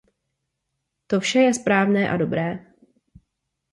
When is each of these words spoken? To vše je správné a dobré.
To 1.07 1.19
vše 1.19 1.39
je 1.39 1.53
správné 1.53 2.09
a 2.09 2.17
dobré. 2.17 2.65